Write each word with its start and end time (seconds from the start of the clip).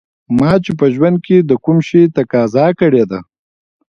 ما 0.37 0.51
چې 0.63 0.71
په 0.79 0.85
ژوند 0.95 1.17
کې 1.25 1.37
د 1.41 1.51
کوم 1.63 1.77
شي 1.87 2.01
تقاضا 2.17 2.65
کړې 2.79 3.03
ده 3.11 3.19